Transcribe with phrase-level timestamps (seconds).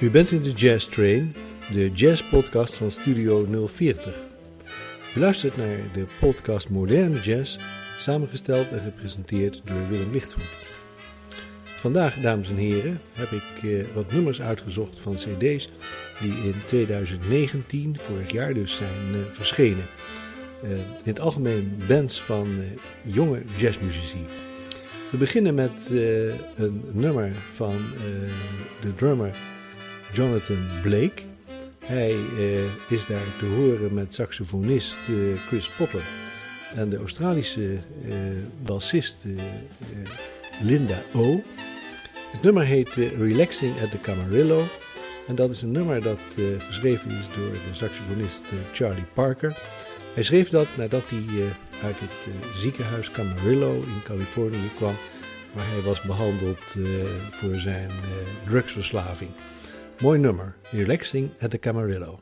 [0.00, 1.34] U bent in de Jazz Train,
[1.72, 4.22] de jazzpodcast van Studio 040.
[5.16, 7.58] U luistert naar de podcast Moderne Jazz,
[7.98, 10.66] samengesteld en gepresenteerd door Willem Lichtvoet.
[11.64, 15.70] Vandaag, dames en heren, heb ik eh, wat nummers uitgezocht van CD's
[16.20, 19.86] die in 2019, vorig jaar dus, zijn uh, verschenen.
[20.64, 22.48] Uh, in het algemeen bands van
[23.02, 24.26] jonge jazzmuzici.
[25.10, 25.90] We beginnen met
[26.56, 27.74] een nummer van
[28.80, 29.36] de drummer
[30.12, 31.22] Jonathan Blake.
[31.78, 32.16] Hij
[32.88, 34.94] is daar te horen met saxofonist
[35.46, 36.02] Chris Potter
[36.74, 37.78] en de Australische
[38.62, 39.16] bassist
[40.62, 41.42] Linda O.
[42.30, 42.88] Het nummer heet
[43.18, 44.62] Relaxing at the Camarillo.
[45.28, 46.20] En dat is een nummer dat
[46.58, 49.56] geschreven is door de saxofonist Charlie Parker.
[50.14, 51.44] Hij schreef dat nadat hij
[51.82, 54.94] uit het ziekenhuis Camarillo in Californië kwam,
[55.52, 56.64] waar hij was behandeld
[57.30, 57.90] voor zijn
[58.46, 59.30] drugsverslaving.
[60.02, 62.20] Mooi nummer, Relaxing at the Camarillo.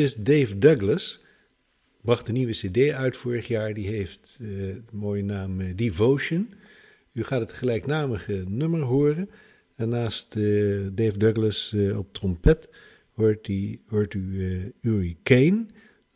[0.00, 1.20] Gitarist Dave Douglas
[2.00, 3.74] bracht een nieuwe cd uit vorig jaar.
[3.74, 6.52] Die heeft uh, de mooie naam uh, Devotion.
[7.12, 9.30] U gaat het gelijknamige nummer horen.
[9.76, 12.68] En naast uh, Dave Douglas op trompet
[13.14, 15.66] hoort, die, hoort u Uri Kane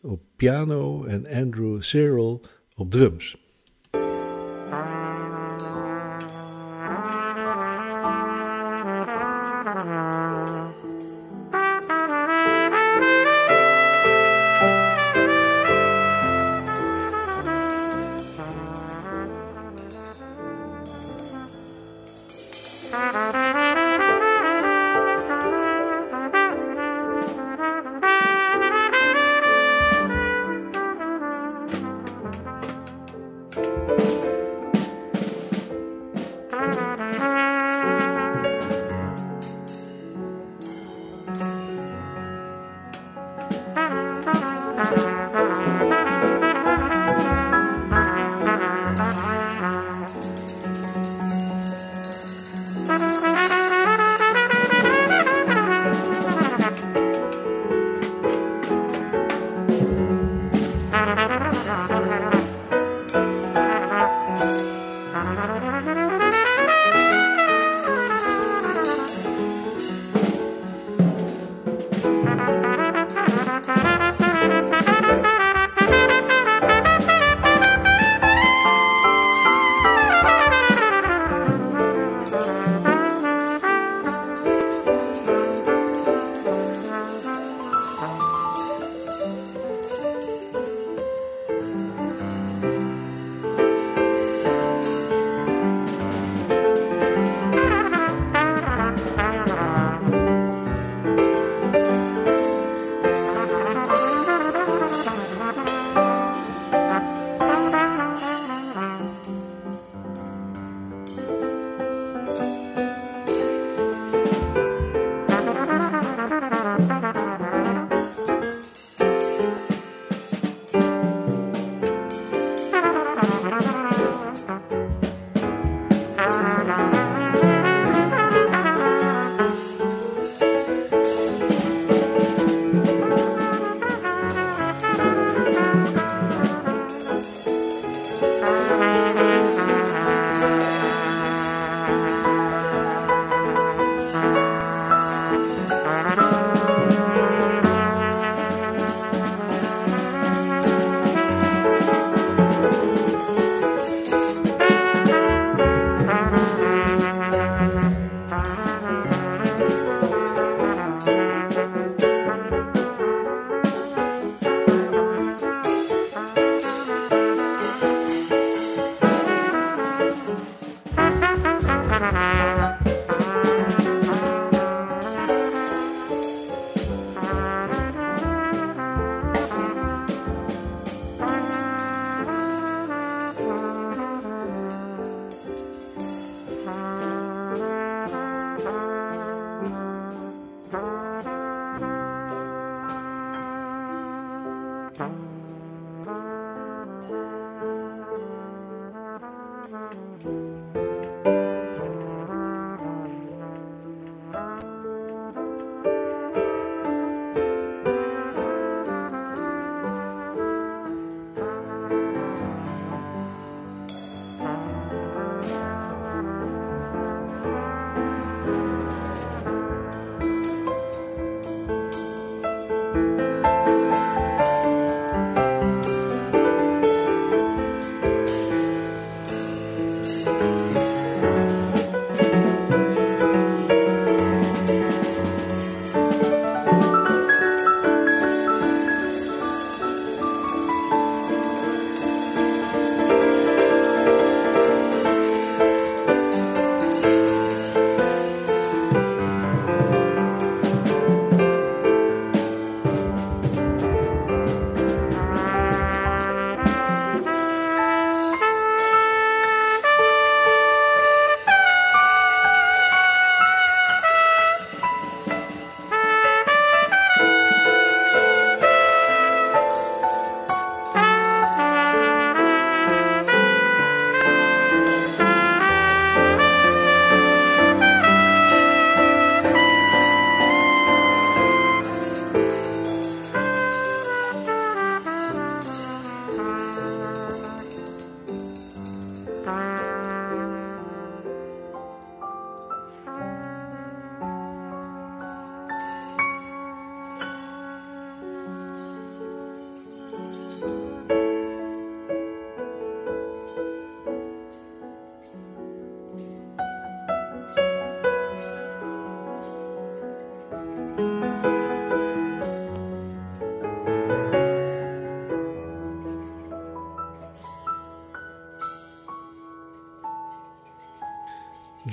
[0.00, 3.43] op piano en Andrew Cyril op drums.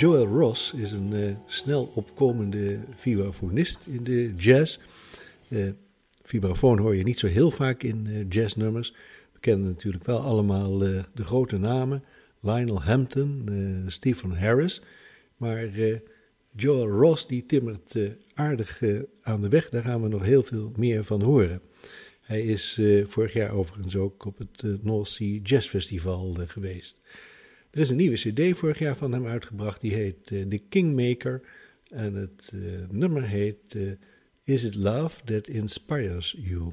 [0.01, 4.79] Joel Ross is een uh, snel opkomende vibrafonist in de jazz.
[5.49, 5.69] Uh,
[6.23, 8.93] vibrafoon hoor je niet zo heel vaak in uh, jazznummers.
[9.33, 12.03] We kennen natuurlijk wel allemaal de grote namen.
[12.39, 13.49] Lionel Hampton,
[13.87, 14.81] Stephen Harris.
[15.37, 15.67] Maar
[16.55, 17.95] Joel Ross die timmert
[18.33, 18.81] aardig
[19.21, 19.69] aan de weg.
[19.69, 21.61] Daar gaan we nog heel veel meer van horen.
[22.21, 27.01] Hij is vorig jaar overigens ook op het North Sea Jazz Festival geweest.
[27.71, 31.41] Er is een nieuwe CD vorig jaar van hem uitgebracht, die heet uh, The Kingmaker.
[31.89, 33.91] En het uh, nummer heet uh,
[34.43, 36.71] Is It Love That Inspires You?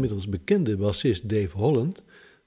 [0.00, 2.02] Inmiddels bekende bassist Dave Holland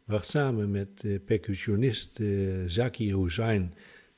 [0.05, 3.73] bracht samen met percussionist uh, Zaki Hussain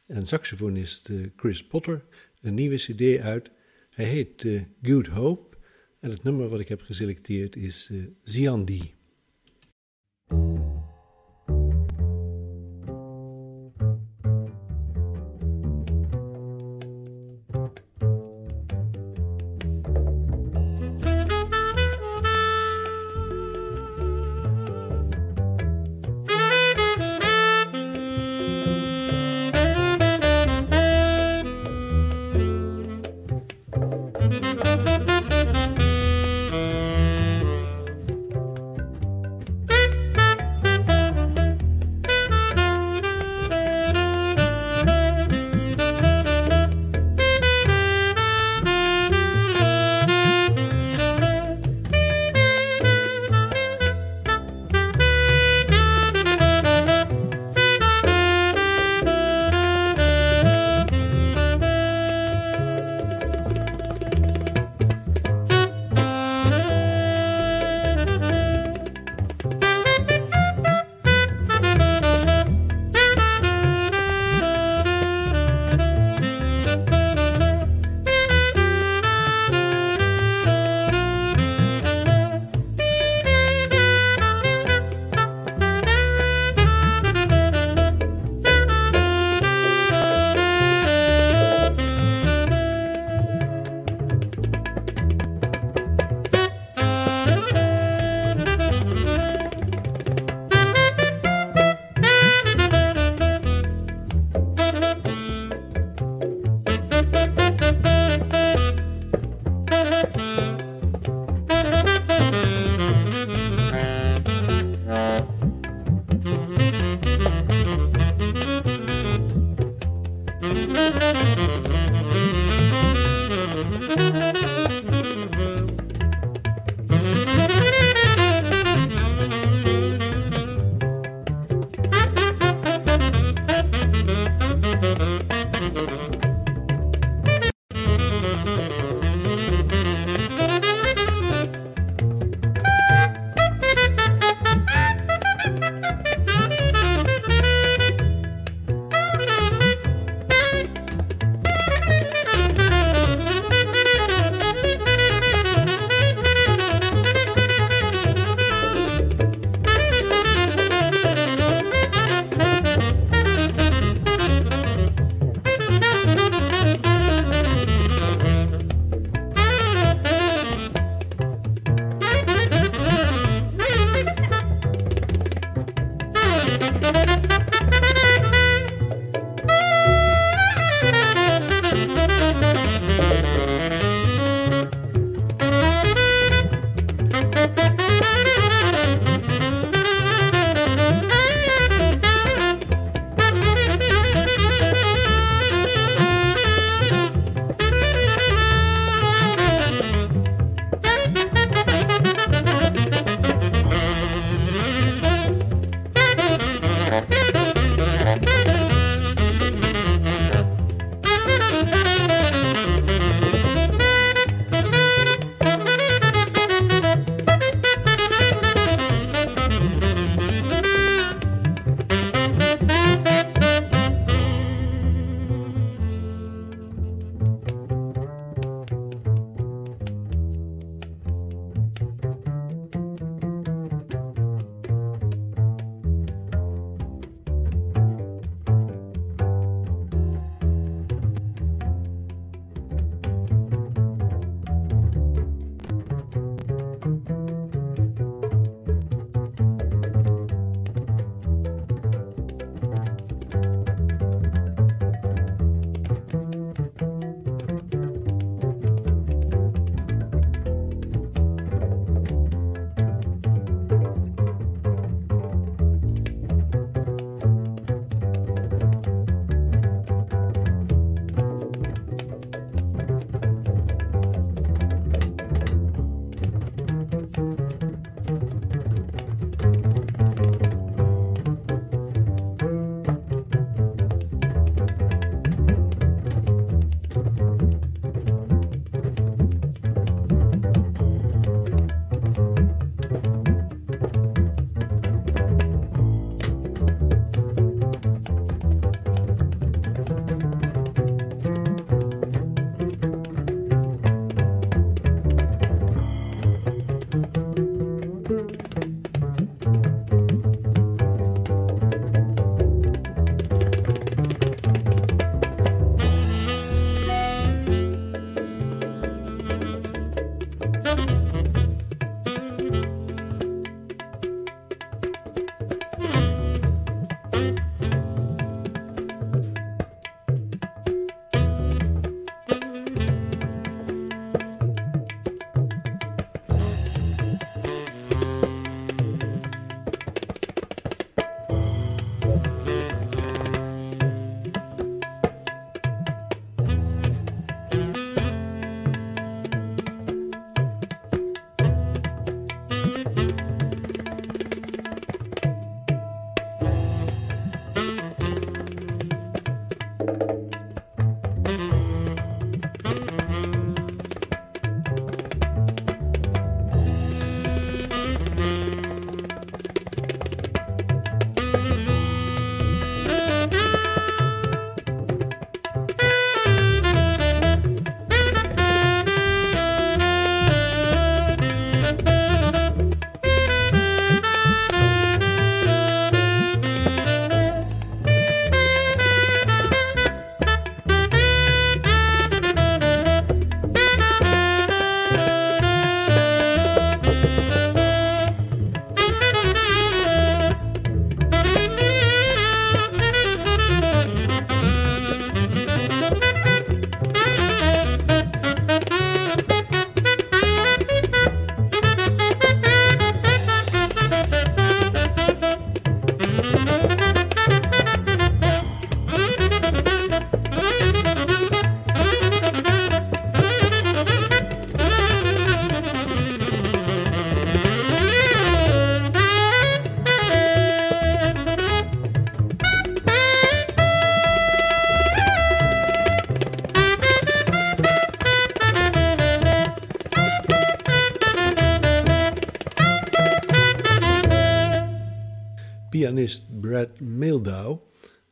[0.05, 2.05] en saxofonist uh, Chris Potter
[2.41, 3.51] een nieuwe CD uit.
[3.89, 4.47] Hij heet
[4.81, 5.57] Good Hope
[5.99, 7.89] En het nummer wat ik heb geselecteerd is
[8.23, 8.93] Ziandi.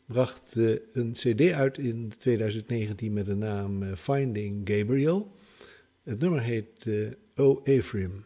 [0.05, 5.31] Bracht uh, een CD uit in 2019 met de naam uh, Finding Gabriel.
[6.03, 8.25] Het nummer heet uh, O Ephraim.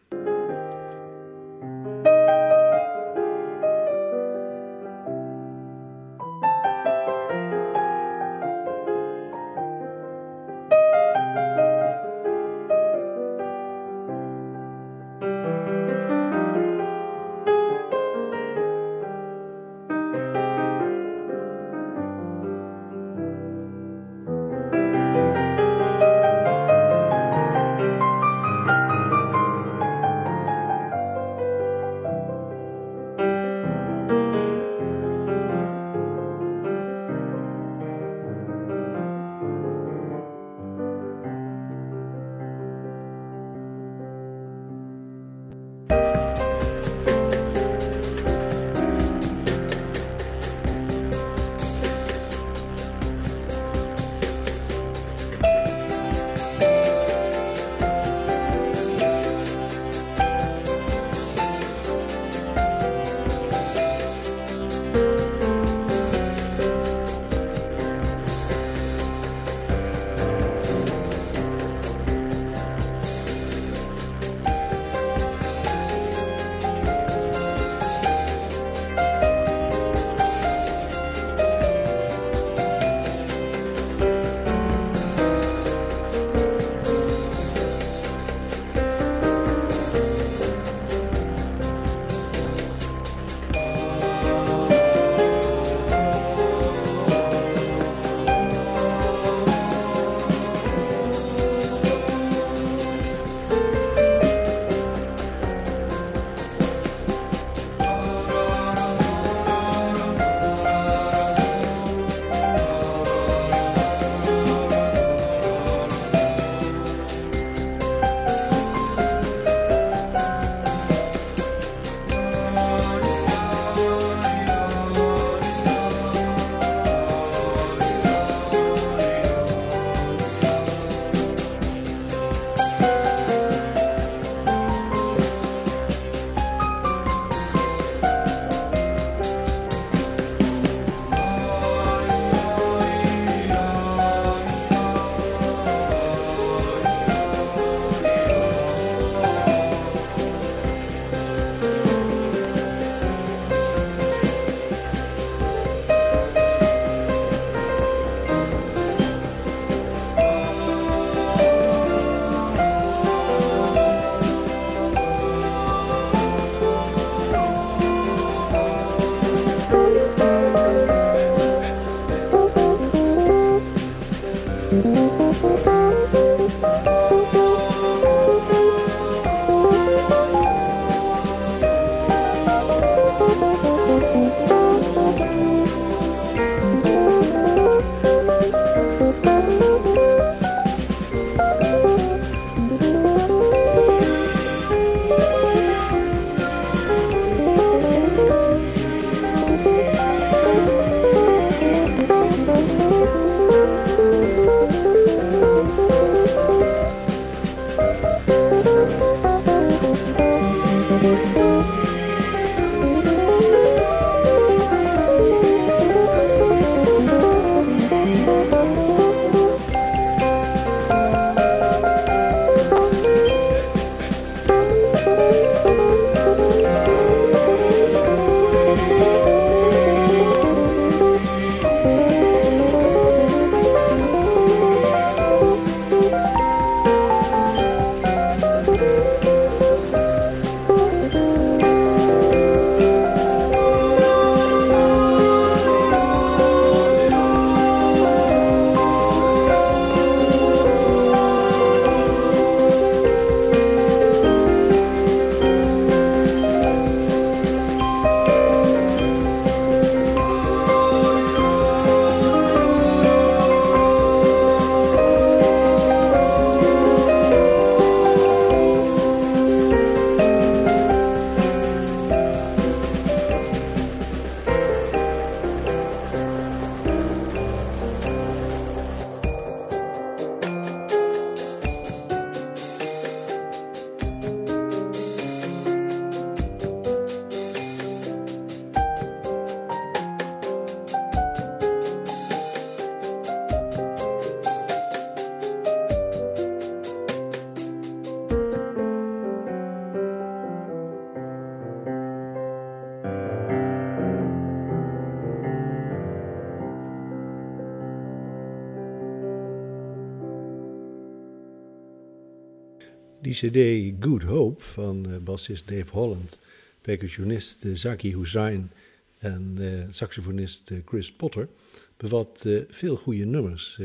[313.28, 316.38] Die cd Good Hope van uh, bassist Dave Holland,
[316.80, 318.70] percussionist uh, Zaki Hussain
[319.18, 321.48] en uh, saxofonist Chris Potter
[321.96, 323.80] bevat veel goede nummers.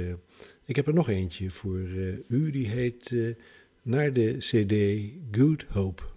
[0.65, 1.79] ik heb er nog eentje voor
[2.27, 3.15] u, die heet
[3.81, 6.12] naar de cd Good Hope.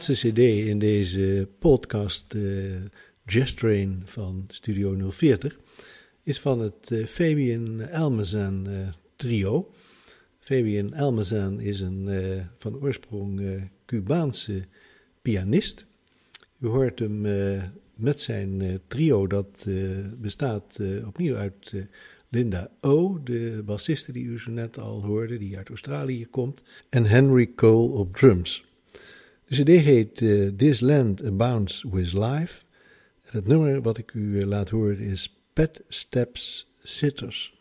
[0.00, 2.72] Laatste CD in deze podcast, uh,
[3.26, 5.58] Jazz Train van Studio 040,
[6.22, 9.70] is van het uh, Fabian Almazan uh, trio.
[10.38, 12.08] Fabian Almazan is een
[12.56, 14.64] van oorsprong Cubaanse
[15.22, 15.84] pianist.
[16.58, 17.20] U hoort hem
[17.94, 19.66] met zijn trio, dat
[20.16, 21.72] bestaat opnieuw uit
[22.28, 27.04] Linda O, de bassiste die u zo net al hoorde, die uit Australië komt, en
[27.04, 28.68] Henry Cole op drums.
[29.50, 32.62] De CD heet uh, This Land Abounds with Life.
[33.22, 37.59] Het nummer wat ik u uh, laat horen is Pet Steps Sitters.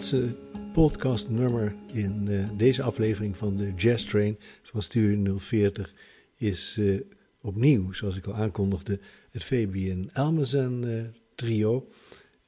[0.00, 0.34] Laatste
[0.72, 5.92] podcastnummer in uh, deze aflevering van de Jazz Train van Studio 040
[6.36, 7.00] is uh,
[7.40, 11.02] opnieuw, zoals ik al aankondigde, het Fabian Almazen uh,
[11.34, 11.88] trio.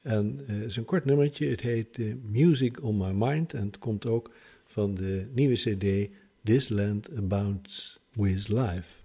[0.01, 1.99] En het is een kort nummertje, het heet
[2.31, 4.31] Music on My Mind en het komt ook
[4.65, 6.09] van de nieuwe CD
[6.43, 9.01] This Land Abounds with Life.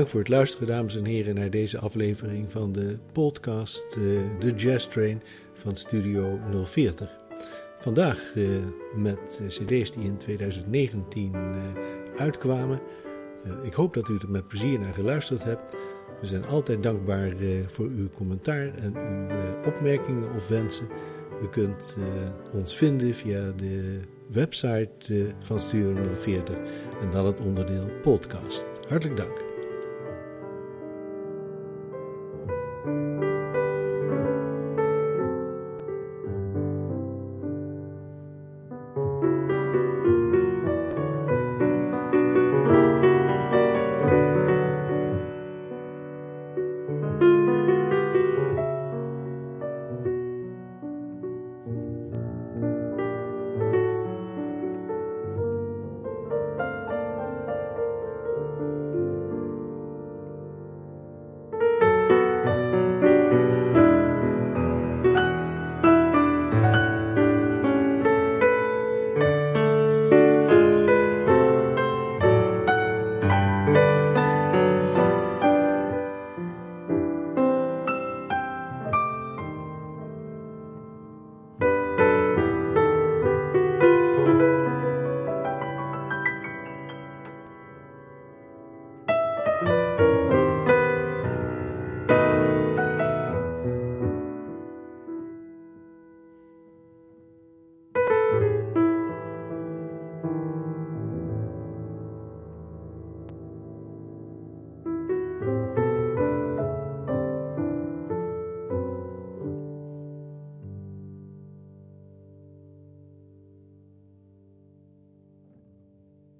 [0.00, 4.54] Dank voor het luisteren, dames en heren, naar deze aflevering van de podcast uh, The
[4.54, 5.22] Jazz Train
[5.52, 7.18] van Studio 040.
[7.78, 8.48] Vandaag uh,
[8.94, 11.62] met CD's die in 2019 uh,
[12.16, 12.80] uitkwamen.
[13.62, 15.76] ik hoop dat u er met plezier naar geluisterd hebt.
[16.20, 17.32] We zijn altijd dankbaar
[17.66, 20.88] voor uw commentaar en uw opmerkingen of wensen.
[21.42, 21.96] U kunt
[22.52, 26.56] ons vinden via de website van Studio 040
[27.00, 28.64] en dan het onderdeel podcast.
[28.88, 29.49] Hartelijk dank.